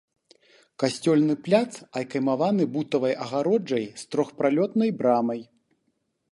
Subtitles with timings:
[0.83, 1.67] Касцёльны пляц
[2.01, 5.41] акаймаваны бутавай агароджай з трохпралётнай брамай.